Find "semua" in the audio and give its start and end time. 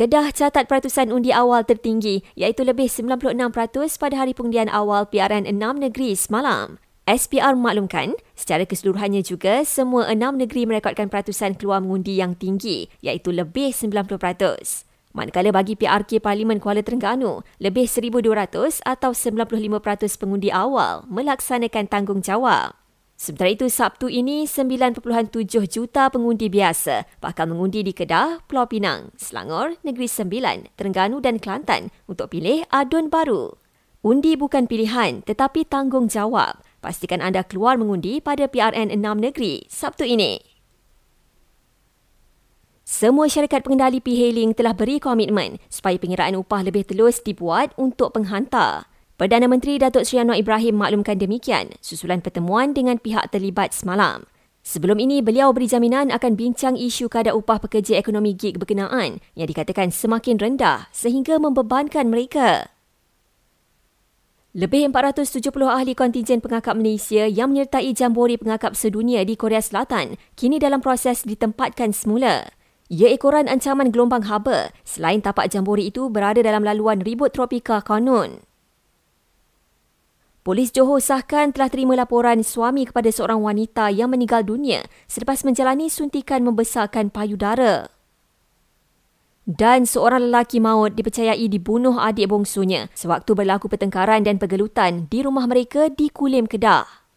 9.68-10.08, 42.88-43.28